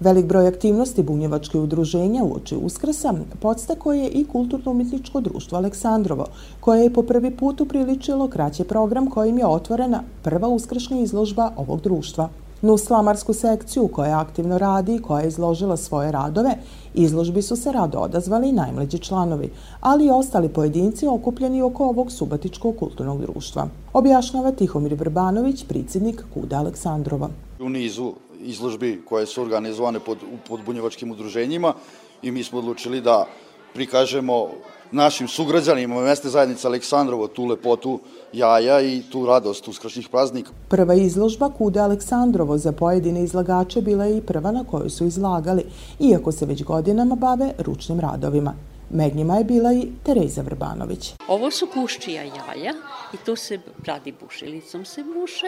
Velik 0.00 0.26
broj 0.26 0.48
aktivnosti 0.48 1.02
bunjevačke 1.02 1.58
udruženja 1.58 2.24
u 2.24 2.36
oči 2.36 2.56
Uskrsa 2.56 3.14
podstako 3.40 3.92
je 3.92 4.08
i 4.08 4.24
Kulturno-umjetničko 4.24 5.20
društvo 5.20 5.58
Aleksandrovo, 5.58 6.26
koje 6.60 6.82
je 6.82 6.92
po 6.92 7.02
prvi 7.02 7.30
put 7.30 7.60
upriličilo 7.60 8.28
kraće 8.28 8.64
program 8.64 9.10
kojim 9.10 9.38
je 9.38 9.46
otvorena 9.46 10.02
prva 10.22 10.48
uskršnja 10.48 11.00
izložba 11.00 11.52
ovog 11.56 11.80
društva. 11.80 12.28
Nuslamarsku 12.62 13.32
sekciju 13.32 13.88
koja 13.88 14.20
aktivno 14.20 14.58
radi 14.58 14.94
i 14.94 15.02
koja 15.02 15.20
je 15.20 15.28
izložila 15.28 15.76
svoje 15.76 16.12
radove, 16.12 16.56
izložbi 16.94 17.42
su 17.42 17.56
se 17.56 17.72
rado 17.72 17.98
odazvali 17.98 18.48
i 18.48 18.52
najmlađi 18.52 18.98
članovi, 18.98 19.50
ali 19.80 20.06
i 20.06 20.10
ostali 20.10 20.48
pojedinci 20.48 21.06
okupljeni 21.06 21.62
oko 21.62 21.84
ovog 21.84 22.12
subatičkog 22.12 22.76
kulturnog 22.76 23.20
društva. 23.20 23.68
Objašnjava 23.92 24.52
Tihomir 24.52 24.94
Vrbanović, 24.94 25.64
predsjednik 25.68 26.24
Kuda 26.34 26.58
Aleksandrova. 26.58 27.28
u 27.60 27.68
nizu 27.68 28.12
izložbi 28.40 29.02
koje 29.08 29.26
su 29.26 29.42
organizovane 29.42 30.00
pod, 30.00 30.18
pod 30.48 30.60
bunjevačkim 30.66 31.10
udruženjima 31.10 31.74
i 32.22 32.30
mi 32.30 32.44
smo 32.44 32.58
odlučili 32.58 33.00
da 33.00 33.26
prikažemo 33.74 34.48
našim 34.90 35.28
sugrađanima 35.28 36.00
mesne 36.00 36.30
zajednice 36.30 36.66
Aleksandrovo 36.66 37.28
tu 37.28 37.44
lepotu 37.44 38.00
jaja 38.32 38.80
i 38.80 39.02
tu 39.12 39.26
radost 39.26 39.68
uskrašnjih 39.68 40.08
praznika. 40.08 40.50
Prva 40.68 40.94
izložba 40.94 41.50
Kude 41.50 41.80
Aleksandrovo 41.80 42.58
za 42.58 42.72
pojedine 42.72 43.22
izlagače 43.22 43.80
bila 43.80 44.04
je 44.04 44.18
i 44.18 44.22
prva 44.22 44.52
na 44.52 44.64
kojoj 44.64 44.90
su 44.90 45.04
izlagali, 45.04 45.64
iako 46.00 46.32
se 46.32 46.46
već 46.46 46.64
godinama 46.64 47.14
bave 47.14 47.52
ručnim 47.58 48.00
radovima. 48.00 48.54
Med 48.90 49.16
njima 49.16 49.36
je 49.36 49.44
bila 49.44 49.72
i 49.72 49.88
Tereza 50.02 50.42
Vrbanović. 50.42 51.14
Ovo 51.28 51.50
su 51.50 51.66
kuščija 51.74 52.22
jaja 52.22 52.74
i 53.14 53.16
to 53.26 53.36
se 53.36 53.58
radi 53.86 54.14
bušilicom 54.20 54.84
se 54.84 55.02
buše 55.02 55.46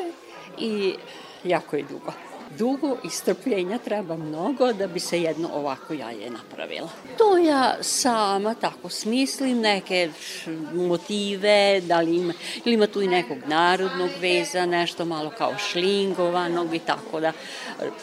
i 0.58 0.94
jako 1.44 1.76
je 1.76 1.82
dugo 1.82 2.12
dugo 2.58 2.96
i 3.04 3.10
strpljenja 3.10 3.78
treba 3.78 4.16
mnogo 4.16 4.72
da 4.72 4.86
bi 4.86 5.00
se 5.00 5.22
jedno 5.22 5.50
ovako 5.54 5.92
jaje 5.94 6.30
napravilo. 6.30 6.88
To 7.18 7.38
ja 7.38 7.76
sama 7.80 8.54
tako 8.54 8.88
smislim, 8.88 9.60
neke 9.60 10.10
motive, 10.74 11.80
da 11.80 12.00
li 12.00 12.16
ima, 12.16 12.32
ili 12.64 12.74
ima 12.74 12.86
tu 12.86 13.02
i 13.02 13.06
nekog 13.06 13.38
narodnog 13.46 14.10
veza, 14.20 14.66
nešto 14.66 15.04
malo 15.04 15.32
kao 15.38 15.52
šlingovanog 15.58 16.74
i 16.74 16.78
tako 16.78 17.20
da 17.20 17.32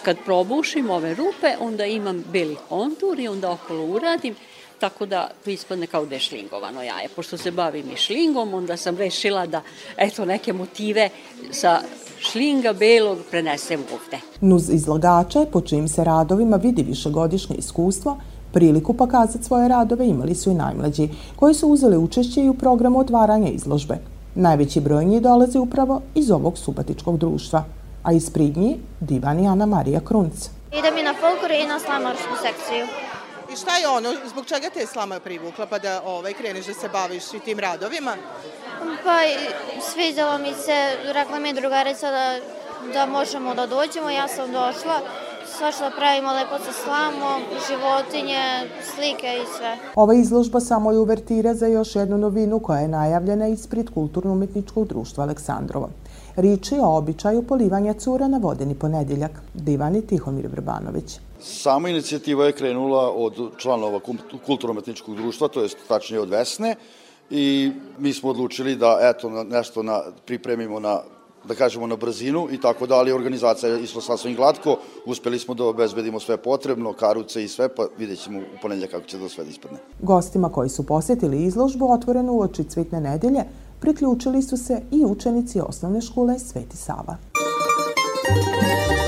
kad 0.03 0.17
probušim 0.25 0.89
ove 0.89 1.13
rupe, 1.13 1.55
onda 1.59 1.85
imam 1.85 2.23
beli 2.31 2.57
kontur 2.69 3.19
i 3.19 3.27
onda 3.27 3.51
okolo 3.51 3.85
uradim 3.85 4.35
tako 4.83 5.05
da 5.05 5.29
to 5.43 5.49
ispadne 5.49 5.87
kao 5.87 6.05
da 6.05 6.15
je 6.15 6.19
šlingovano 6.19 6.83
jaje. 6.83 7.07
Pošto 7.15 7.37
se 7.37 7.51
bavim 7.51 7.91
i 7.91 7.97
šlingom, 7.97 8.53
onda 8.53 8.77
sam 8.77 8.97
rešila 8.97 9.45
da 9.45 9.61
eto 9.97 10.25
neke 10.25 10.53
motive 10.53 11.09
sa 11.51 11.81
šlinga 12.31 12.73
belog 12.73 13.17
prenesem 13.31 13.79
ovde. 13.93 14.17
Nuz 14.41 14.69
izlagače, 14.69 15.45
po 15.51 15.61
čijim 15.61 15.87
se 15.87 16.03
radovima 16.03 16.57
vidi 16.57 16.83
višegodišnje 16.83 17.55
iskustvo, 17.55 18.17
priliku 18.53 18.93
pokazati 18.93 19.43
svoje 19.43 19.67
radove 19.67 20.07
imali 20.07 20.35
su 20.35 20.51
i 20.51 20.53
najmlađi, 20.53 21.09
koji 21.35 21.53
su 21.53 21.67
uzeli 21.67 21.97
učešće 21.97 22.41
i 22.41 22.49
u 22.49 22.53
programu 22.53 22.99
otvaranja 22.99 23.49
izložbe. 23.49 23.97
Najveći 24.35 24.81
broj 24.81 25.05
njih 25.05 25.21
dolazi 25.21 25.57
upravo 25.57 26.01
iz 26.15 26.31
ovog 26.31 26.57
subatičkog 26.57 27.17
društva, 27.17 27.63
a 28.03 28.13
iz 28.13 28.29
Pridnji 28.29 28.77
divan 28.99 29.39
je 29.39 29.49
Ana 29.49 29.65
Marija 29.65 29.99
Krunc. 29.99 30.49
Idem 30.79 30.97
i 30.97 31.03
na 31.03 31.13
folklor 31.13 31.51
i 31.51 31.67
na 31.67 31.79
slamarsku 31.79 32.33
sekciju. 32.41 32.85
I 33.53 33.55
šta 33.55 33.77
je 33.77 33.87
ono, 33.87 34.09
zbog 34.29 34.45
čega 34.45 34.69
te 34.73 34.79
je 34.79 34.87
slama 34.87 35.19
privukla 35.19 35.65
pa 35.65 35.79
da 35.79 36.01
ovaj, 36.05 36.33
kreneš 36.33 36.65
da 36.65 36.73
se 36.73 36.89
baviš 36.89 37.33
i 37.33 37.39
tim 37.39 37.59
radovima? 37.59 38.15
Pa 39.03 39.17
sviđalo 39.81 40.37
mi 40.37 40.53
se, 40.53 40.97
rekla 41.13 41.39
mi 41.39 41.53
drugarica 41.53 42.11
da, 42.11 42.35
da 42.93 43.05
možemo 43.05 43.55
da 43.55 43.67
dođemo, 43.67 44.09
ja 44.09 44.27
sam 44.27 44.51
došla, 44.51 44.99
svašta 45.57 45.91
pravimo 45.97 46.31
lepo 46.33 46.57
sa 46.65 46.71
slamom, 46.83 47.41
životinje, 47.67 48.43
slike 48.95 49.27
i 49.43 49.45
sve. 49.57 49.77
Ova 49.95 50.13
izložba 50.13 50.59
samo 50.59 50.91
je 50.91 50.99
uvertira 50.99 51.53
za 51.53 51.67
još 51.67 51.95
jednu 51.95 52.17
novinu 52.17 52.59
koja 52.59 52.79
je 52.79 52.87
najavljena 52.87 53.47
ispred 53.47 53.89
Kulturno-umetničkog 53.89 54.87
društva 54.87 55.23
Aleksandrova. 55.23 55.89
Rič 56.35 56.71
je 56.71 56.81
o 56.81 56.97
običaju 56.97 57.43
polivanja 57.47 57.93
cura 57.93 58.27
na 58.27 58.37
vodeni 58.37 58.75
ponedeljak. 58.75 59.31
Divani 59.53 60.01
Tihomir 60.07 60.47
Vrbanović. 60.47 61.19
Sama 61.39 61.89
inicijativa 61.89 62.45
je 62.45 62.51
krenula 62.51 63.11
od 63.11 63.33
članova 63.57 63.99
Kulturno-umetničkog 64.45 65.15
društva, 65.15 65.47
to 65.47 65.61
je 65.61 65.69
tačnije 65.87 66.21
od 66.21 66.29
Vesne, 66.29 66.75
i 67.29 67.71
mi 67.99 68.13
smo 68.13 68.29
odlučili 68.29 68.75
da 68.75 68.99
eto 69.01 69.29
nešto 69.43 69.83
na, 69.83 70.01
pripremimo 70.25 70.79
na 70.79 70.99
da 71.47 71.55
kažemo 71.55 71.87
na 71.87 71.95
brzinu 71.95 72.47
i 72.51 72.61
tako 72.61 72.87
da, 72.87 72.95
ali 72.95 73.11
organizacija 73.11 73.73
je 73.73 73.83
išla 73.83 74.01
sasvim 74.01 74.35
glatko, 74.35 74.77
uspeli 75.05 75.39
smo 75.39 75.53
da 75.53 75.63
obezbedimo 75.63 76.19
sve 76.19 76.37
potrebno, 76.37 76.93
karuce 76.93 77.43
i 77.43 77.47
sve, 77.47 77.75
pa 77.75 77.87
vidjet 77.97 78.19
ćemo 78.19 78.39
u 78.39 78.61
ponedljak 78.61 78.91
kako 78.91 79.05
će 79.05 79.17
da 79.17 79.29
sve 79.29 79.43
da 79.43 79.49
ispadne. 79.49 79.77
Gostima 80.01 80.49
koji 80.49 80.69
su 80.69 80.85
posetili 80.85 81.43
izložbu 81.43 81.91
otvorenu 81.91 82.33
u 82.33 82.41
oči 82.41 82.63
Cvitne 82.63 83.01
nedelje 83.01 83.43
priključili 83.79 84.41
su 84.41 84.57
se 84.57 84.81
i 84.91 85.05
učenici 85.05 85.59
osnovne 85.59 86.01
škole 86.01 86.39
Sveti 86.39 86.77
Sava. 86.77 87.17
Sve 88.87 89.02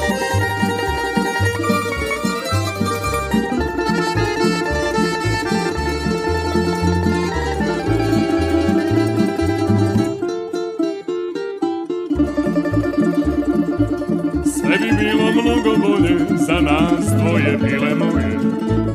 bolje 15.77 16.17
za 16.47 16.61
nas 16.61 17.05
dvoje 17.17 17.57
bile 17.57 17.95
moje 17.95 18.39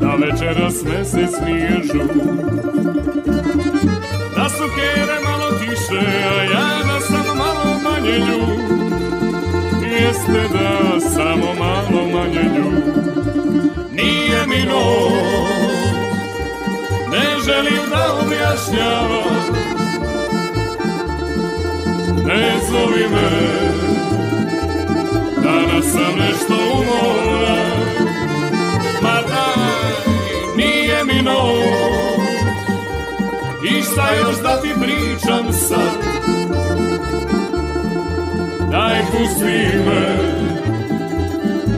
Da 0.01 0.15
večeras 0.15 0.75
mesec 0.85 1.31
nije 1.47 1.83
žut 1.83 2.11
Da 4.37 4.49
su 4.49 4.65
kere 4.75 5.17
malo 5.25 5.51
tiše, 5.59 6.07
a 6.39 6.43
ja 6.43 6.85
da 6.87 7.01
sam 7.01 7.37
malo 7.39 7.81
manje 7.85 8.19
ljud 8.19 8.81
Jeste 9.83 10.49
da 10.53 11.01
samo 11.01 11.55
malo 11.59 12.09
manje 12.13 12.43
ljud 12.57 13.05
Nije 13.93 14.47
mi 14.49 14.65
noć 14.65 15.81
Ne 17.11 17.41
želim 17.45 17.91
da 17.91 18.15
objašnjavam. 18.25 19.71
Ne 22.27 22.59
zovi 22.71 23.09
me 23.09 23.90
Danas 25.81 25.93
sam 25.93 26.19
nešto 26.19 26.55
umoran 26.75 27.71
Ma 29.03 29.15
daj, 29.29 30.15
nije 30.57 31.05
mi 31.05 31.23
noć 31.23 32.61
I 33.71 33.83
šta 33.83 34.15
još 34.15 34.43
da 34.43 34.61
ti 34.61 34.69
pričam 34.81 35.53
sad? 35.53 35.99
Daj 38.71 39.01
pusti 39.13 39.79
me 39.87 40.17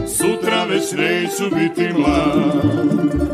Sutra 0.06 0.64
već 0.64 0.92
neću 0.92 1.56
biti 1.56 1.88
mlad 1.98 3.31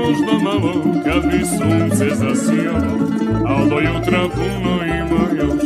možda 0.00 0.32
malo 0.44 0.72
kad 1.04 1.30
bi 1.30 1.44
sunce 1.46 2.14
zasijalo, 2.14 2.98
al 3.46 3.68
do 3.68 3.78
jutra 3.80 4.28
puno 4.34 4.84
ima 4.84 5.42
još. 5.42 5.62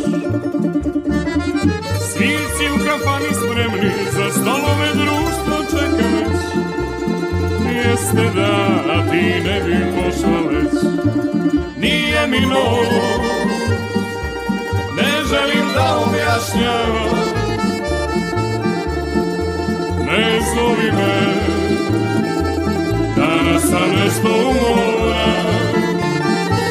Svici 2.13 2.65
u 2.75 2.79
kafani 2.87 3.31
spremni, 3.35 3.91
za 4.13 4.31
stolove 4.31 4.89
društvo 4.95 5.57
čeka 5.71 6.09
već. 6.15 6.41
Jeste 7.77 8.31
da, 8.35 8.53
a 8.93 9.11
ti 9.11 9.41
ne 9.45 9.61
bi 9.65 9.77
pošla 9.97 10.41
već. 10.51 10.83
Nije 11.81 12.27
mi 12.29 12.41
noć, 12.41 12.89
ne 14.97 15.13
želim 15.29 15.67
da 15.75 15.97
objašnjavam. 16.07 17.15
Ne 20.07 20.41
zovi 20.55 20.93
me, 20.93 21.44
sam 23.71 23.91
nešto 24.05 24.29
umoran 24.29 25.45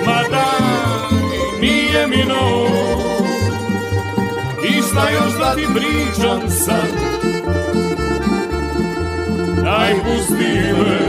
Ma 0.05 0.21
daj, 0.31 1.19
nije 1.61 2.07
mi 2.07 2.23
noć 2.23 2.73
I 4.69 4.81
šta 4.81 5.09
još 5.09 5.33
da 5.39 5.55
ti 5.55 5.67
pričam 5.73 6.49
sad. 6.49 6.91
Daj 9.63 9.93
pusti 9.93 10.53
me. 10.73 10.99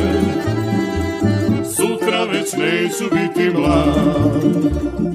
Sutra 1.76 2.24
već 2.24 2.52
neću 2.52 3.04
biti 3.14 3.50
mlad 3.50 5.13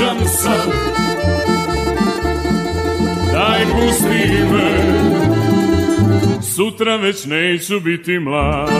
pričam 0.00 0.28
sad 0.28 0.72
Daj 3.32 3.64
pusti 3.64 4.44
me 4.52 4.70
Sutra 6.42 6.96
već 6.96 7.26
neću 7.26 7.80
biti 7.84 8.18
mlad 8.18 8.70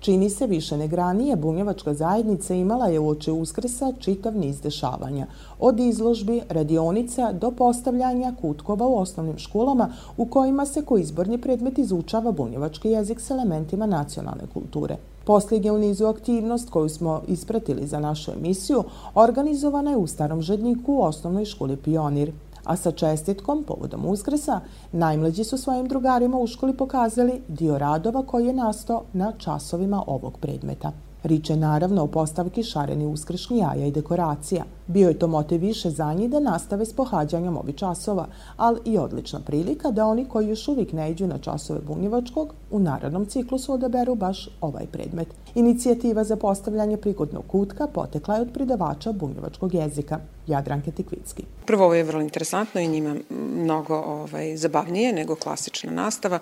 Čini 0.00 0.30
se 0.30 0.46
više 0.46 0.76
negranije, 0.76 1.36
bunjevačka 1.36 1.94
zajednica 1.94 2.54
imala 2.54 2.86
je 2.86 2.98
uoči 2.98 3.30
uskresa 3.30 3.92
čitav 4.00 4.36
niz 4.36 4.60
dešavanja. 4.60 5.26
Od 5.58 5.80
izložbi, 5.80 6.40
radionica 6.48 7.32
do 7.32 7.50
postavljanja 7.50 8.32
kutkova 8.40 8.86
u 8.86 8.98
osnovnim 8.98 9.38
školama 9.38 9.92
u 10.16 10.26
kojima 10.26 10.66
se 10.66 10.84
ko 10.84 10.98
izborni 10.98 11.38
predmet 11.38 11.78
izučava 11.78 12.32
bunjevački 12.32 12.88
jezik 12.88 13.20
s 13.20 13.30
elementima 13.30 13.86
nacionalne 13.86 14.44
kulture. 14.54 14.96
Poslednje 15.26 15.72
u 15.72 15.78
nizu 15.78 16.06
aktivnost 16.06 16.70
koju 16.70 16.88
smo 16.88 17.22
ispratili 17.28 17.86
za 17.86 18.00
našu 18.00 18.32
emisiju 18.32 18.84
organizovana 19.14 19.90
je 19.90 19.96
u 19.96 20.06
Starom 20.06 20.42
Žedniku 20.42 20.92
u 20.92 21.02
osnovnoj 21.02 21.44
školi 21.44 21.76
Pionir 21.76 22.32
a 22.64 22.76
sa 22.76 22.90
čestitkom 22.92 23.64
povodom 23.64 24.06
uskresa 24.06 24.60
najmlađi 24.92 25.44
su 25.44 25.58
svojim 25.58 25.88
drugarima 25.88 26.38
u 26.38 26.46
školi 26.46 26.76
pokazali 26.76 27.42
dio 27.48 27.78
radova 27.78 28.22
koji 28.22 28.46
je 28.46 28.52
nastao 28.52 29.02
na 29.12 29.32
časovima 29.38 30.04
ovog 30.06 30.38
predmeta. 30.38 30.92
Rič 31.26 31.48
naravno 31.48 32.02
o 32.02 32.06
postavki 32.06 32.62
šareni 32.62 33.06
uskršnji 33.06 33.58
jaja 33.58 33.86
i 33.86 33.90
dekoracija. 33.90 34.64
Bio 34.86 35.08
je 35.08 35.18
to 35.18 35.26
motiv 35.26 35.60
više 35.60 35.90
za 35.90 36.12
njih 36.14 36.30
da 36.30 36.40
nastave 36.40 36.84
s 36.86 36.92
pohađanjem 36.92 37.56
ovih 37.56 37.74
časova, 37.74 38.26
ali 38.56 38.80
i 38.84 38.98
odlična 38.98 39.40
prilika 39.40 39.90
da 39.90 40.06
oni 40.06 40.24
koji 40.24 40.48
još 40.48 40.68
uvijek 40.68 40.92
ne 40.92 41.10
iđu 41.10 41.26
na 41.26 41.38
časove 41.38 41.80
bunjevačkog 41.80 42.54
u 42.70 42.78
narodnom 42.78 43.26
ciklusu 43.26 43.72
odaberu 43.72 44.14
baš 44.14 44.48
ovaj 44.60 44.86
predmet. 44.86 45.28
Inicijativa 45.54 46.24
za 46.24 46.36
postavljanje 46.36 46.96
prigodnog 46.96 47.44
kutka 47.46 47.86
potekla 47.86 48.34
je 48.34 48.42
od 48.42 48.52
pridavača 48.52 49.12
bunjevačkog 49.12 49.74
jezika, 49.74 50.20
Jadranke 50.46 50.90
Tikvicki. 50.90 51.42
Prvo 51.66 51.84
ovo 51.84 51.94
je 51.94 52.04
vrlo 52.04 52.20
interesantno 52.20 52.80
i 52.80 52.88
njima 52.88 53.16
mnogo 53.30 53.96
ovaj, 53.96 54.56
zabavnije 54.56 55.12
nego 55.12 55.34
klasična 55.34 55.92
nastava, 55.92 56.38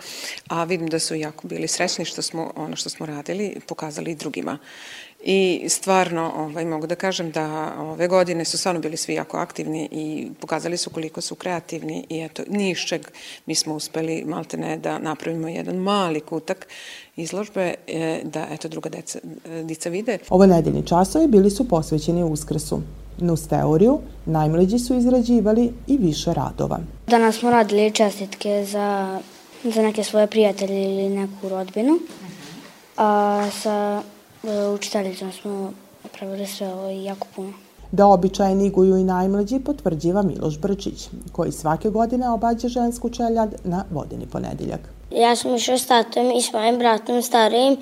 a 0.48 0.64
vidim 0.64 0.88
da 0.88 0.98
su 0.98 1.14
jako 1.14 1.48
bili 1.48 1.68
srećni 1.68 2.04
što 2.04 2.22
smo 2.22 2.50
ono 2.56 2.76
što 2.76 2.90
smo 2.90 3.06
radili 3.06 3.56
pokazali 3.66 4.10
i 4.10 4.14
drugima. 4.14 4.58
I 5.26 5.64
stvarno 5.68 6.32
ovaj, 6.36 6.64
mogu 6.64 6.86
da 6.86 6.94
kažem 6.94 7.30
da 7.30 7.74
ove 7.78 8.08
godine 8.08 8.44
su 8.44 8.58
stvarno 8.58 8.80
bili 8.80 8.96
svi 8.96 9.14
jako 9.14 9.36
aktivni 9.36 9.88
i 9.92 10.28
pokazali 10.40 10.76
su 10.76 10.90
koliko 10.90 11.20
su 11.20 11.34
kreativni 11.34 12.06
i 12.08 12.20
eto, 12.20 12.42
nišćeg 12.48 13.06
mi 13.46 13.54
smo 13.54 13.74
uspeli 13.74 14.24
maltene 14.26 14.76
da 14.76 14.98
napravimo 14.98 15.48
jedan 15.48 15.76
mali 15.76 16.20
kutak 16.20 16.66
izložbe 17.16 17.74
e, 17.86 18.20
da 18.24 18.46
eto 18.50 18.68
druga 18.68 18.90
deca, 18.90 19.18
dica 19.64 19.88
vide. 19.88 20.18
Ove 20.28 20.46
nedeljni 20.46 20.86
časovi 20.86 21.26
bili 21.28 21.50
su 21.50 21.68
posvećeni 21.68 22.24
uskrsu. 22.24 22.82
Nus 23.18 23.48
teoriju 23.48 23.98
najmlađi 24.26 24.78
su 24.78 24.94
izrađivali 24.94 25.72
i 25.86 25.96
više 25.96 26.34
radova. 26.34 26.78
Danas 27.06 27.36
smo 27.36 27.50
radili 27.50 27.92
čestitke 27.92 28.64
za, 28.64 29.18
za 29.64 29.82
neke 29.82 30.04
svoje 30.04 30.26
prijatelje 30.26 30.84
ili 30.84 31.08
neku 31.08 31.48
rodbinu. 31.48 31.98
A 32.96 33.48
sa 33.62 34.02
e, 34.44 34.68
učiteljicom 34.68 35.32
smo 35.32 35.72
napravili 36.04 36.46
sve 36.46 36.74
ovo 36.74 36.90
i 36.90 37.04
jako 37.04 37.26
puno. 37.36 37.52
Da 37.92 38.06
običaje 38.06 38.54
niguju 38.54 38.96
i 38.96 39.04
najmlađi 39.04 39.60
potvrđiva 39.60 40.22
Miloš 40.22 40.58
Brčić, 40.58 41.08
koji 41.32 41.52
svake 41.52 41.90
godine 41.90 42.30
obađa 42.30 42.68
žensku 42.68 43.10
čeljad 43.10 43.54
na 43.64 43.84
vodeni 43.90 44.26
ponedeljak. 44.26 44.80
Ja 45.10 45.36
sam 45.36 45.54
išao 45.54 45.78
s 45.78 45.86
tatom 45.86 46.30
i 46.30 46.42
s 46.42 46.52
mojim 46.52 46.78
bratom 46.78 47.22
starijim, 47.22 47.76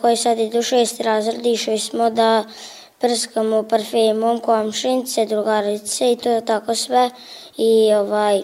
koji 0.00 0.16
sad 0.16 0.38
idu 0.38 0.62
šesti 0.62 1.02
razred, 1.02 1.46
išli 1.46 1.78
smo 1.78 2.10
da 2.10 2.44
prskamo 3.00 3.62
parfemom, 3.62 4.40
komšinice, 4.40 5.26
drugarice 5.26 6.12
i 6.12 6.16
to 6.16 6.30
je 6.30 6.44
tako 6.44 6.74
sve. 6.74 7.10
I 7.58 7.94
ovaj, 7.94 8.42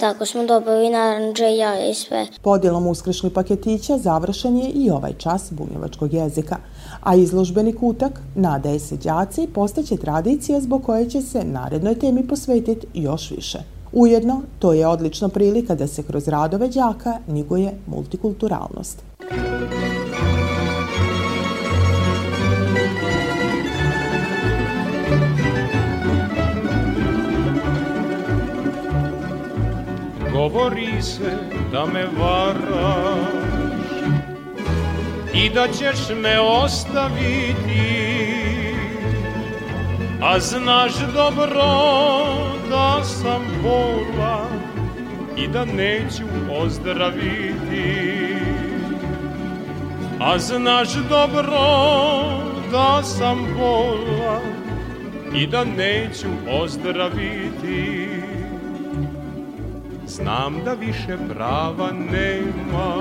tako 0.00 0.26
smo 0.26 0.44
dobili 0.44 0.90
naranđe, 0.90 1.44
jaja 1.44 1.90
i 1.90 1.94
sve. 1.94 2.26
Podjelom 2.42 2.86
uskrešnih 2.86 3.32
paketića 3.32 3.98
završen 3.98 4.56
je 4.56 4.68
i 4.68 4.90
ovaj 4.90 5.12
čas 5.18 5.52
bunjevačkog 5.52 6.14
jezika, 6.14 6.56
a 7.02 7.14
izložbeni 7.14 7.72
kutak, 7.72 8.20
nadaje 8.34 8.78
se 8.78 8.96
đaci, 8.96 9.48
postaće 9.54 9.96
tradicija 9.96 10.60
zbog 10.60 10.84
koje 10.84 11.10
će 11.10 11.22
se 11.22 11.44
narednoj 11.44 11.98
temi 11.98 12.28
posvetiti 12.28 12.86
još 12.94 13.30
više. 13.30 13.58
Ujedno, 13.92 14.42
to 14.58 14.72
je 14.72 14.86
odlična 14.86 15.28
prilika 15.28 15.74
da 15.74 15.86
se 15.86 16.02
kroz 16.02 16.28
radove 16.28 16.68
đaka 16.68 17.18
niguje 17.26 17.74
multikulturalnost. 17.86 19.02
Govori 30.54 31.02
se 31.02 31.36
da 31.72 31.86
me 31.86 32.04
varaš 32.18 33.34
i 35.34 35.50
da 35.50 35.68
ćeš 35.68 36.16
me 36.22 36.40
ostaviti. 36.40 37.54
A 40.22 40.38
znaš 40.38 40.92
dobro 41.14 41.66
da 42.70 43.04
sam 43.04 43.42
bola 43.62 44.46
i 45.36 45.48
da 45.48 45.64
neću 45.64 46.24
ozdraviti. 46.62 48.14
A 50.20 50.38
znaš 50.38 50.94
dobro 50.94 51.62
da 52.72 53.02
sam 53.02 53.46
bola 53.58 54.40
i 55.34 55.46
da 55.46 55.64
neću 55.64 56.28
ozdraviti 56.50 58.23
Znam 60.14 60.64
da 60.64 60.72
više 60.74 61.16
prava 61.28 61.90
nema. 62.12 62.94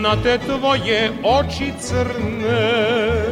Na 0.00 0.22
te 0.22 0.38
tvoje 0.38 1.10
oči 1.24 1.72
crne 1.80 3.24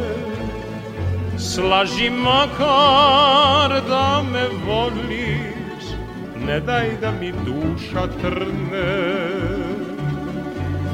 Slaži 1.37 2.09
makar 2.09 3.81
da 3.89 4.23
me 4.31 4.43
voliš 4.67 5.85
Ne 6.45 6.59
daj 6.59 6.89
da 7.01 7.11
mi 7.11 7.31
duša 7.45 8.07
trne. 8.21 9.29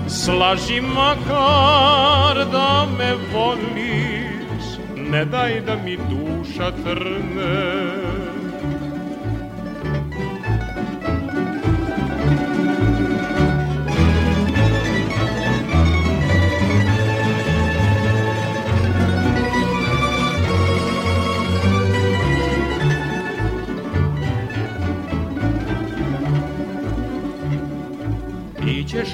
Slaži 0.07 0.81
makar 0.81 2.45
da 2.51 2.85
me 2.97 3.13
voliš 3.33 4.65
Ne 4.95 5.25
daj 5.25 5.61
da 5.61 5.75
mi 5.75 5.97
duša 5.97 6.71
trne 6.83 8.24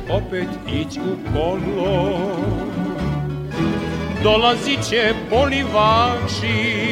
opet 0.09 0.49
ići 0.67 0.99
u 0.99 1.33
kolo 1.33 2.31
Dolazit 4.23 4.89
će 4.89 5.13
polivači 5.29 6.91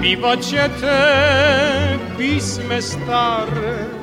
Pivaće 0.00 0.68
te 0.80 1.98
pisme 2.18 2.82
stare 2.82 3.98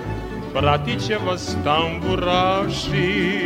Pratit 0.53 1.07
će 1.07 1.17
vas 1.17 1.55
tamburaši. 1.63 3.43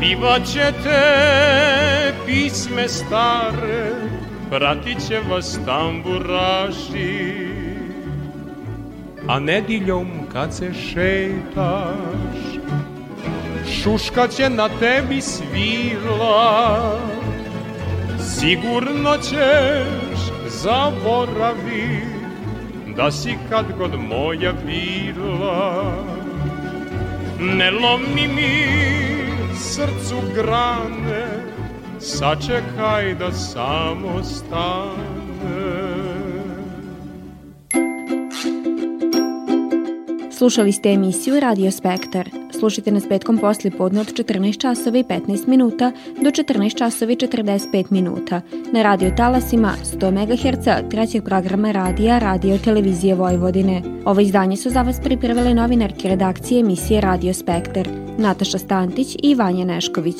Pivaće 0.00 0.72
te 0.82 2.14
pisme 2.26 2.88
stare 2.88 3.90
Pratit 4.50 5.08
će 5.08 5.20
vas 5.30 5.58
tamburaši 5.66 7.43
A 9.28 9.38
nediljom 9.38 10.08
kad 10.32 10.54
se 10.54 10.72
šetaš 10.74 12.38
Šuška 13.82 14.28
će 14.28 14.50
na 14.50 14.68
tebi 14.68 15.20
svila. 15.20 16.98
Sigurno 18.20 19.16
ćeš 19.16 20.18
zaboravit 20.48 22.04
Da 22.96 23.10
si 23.10 23.34
kad 23.50 23.64
god 23.78 23.90
moja 24.08 24.52
bila. 24.52 25.94
Ne 27.40 27.70
lomi 27.70 28.28
mi 28.34 28.66
srcu 29.58 30.16
grane 30.34 31.26
Sačekaj 31.98 33.14
da 33.14 33.32
samo 33.32 34.24
stane 34.24 35.83
Slušali 40.38 40.72
ste 40.72 40.88
emisiju 40.88 41.40
Radio 41.40 41.70
Spektar. 41.70 42.30
Slušajte 42.58 42.90
nas 42.90 43.08
petkom 43.08 43.38
posli 43.38 43.70
podne 43.70 44.00
od 44.00 44.12
14 44.12 44.60
časova 44.60 44.98
i 44.98 45.02
15 45.04 45.48
minuta 45.48 45.92
do 46.22 46.30
14 46.30 46.78
časova 46.78 47.12
i 47.12 47.16
45 47.16 47.84
minuta 47.90 48.40
na 48.72 48.82
radio 48.82 49.10
talasima 49.16 49.74
100 49.84 50.10
MHz 50.10 50.90
trećeg 50.90 51.24
programa 51.24 51.72
radija 51.72 52.18
Radio 52.18 52.58
Televizije 52.58 53.14
Vojvodine. 53.14 53.82
Ovo 54.04 54.20
izdanje 54.20 54.56
su 54.56 54.70
za 54.70 54.82
vas 54.82 55.00
pripremile 55.04 55.54
novinarke 55.54 56.08
redakcije 56.08 56.60
emisije 56.60 57.00
Radio 57.00 57.34
Spektar, 57.34 57.88
Nataša 58.18 58.58
Stantić 58.58 59.16
i 59.22 59.34
Vanja 59.34 59.64
Nešković. 59.64 60.16